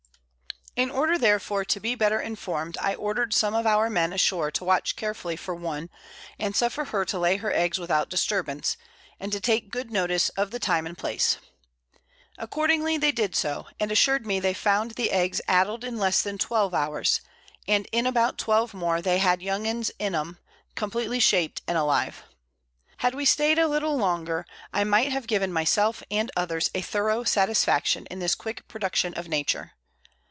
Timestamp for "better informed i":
1.95-2.95